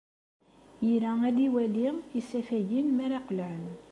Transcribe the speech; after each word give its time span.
Ira 0.91 1.11
ad 1.27 1.37
iwali 1.47 1.85
isafagen 2.19 2.87
mi 2.95 3.01
ara 3.05 3.19
qelɛen. 3.27 3.63